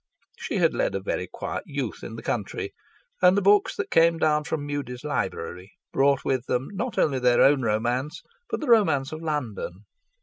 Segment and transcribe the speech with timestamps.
[0.39, 2.73] She had led a very quiet youth in the country,
[3.21, 7.43] and the books that came down from Mudie's Library brought with them not only their
[7.43, 9.85] own romance, but the romance of London.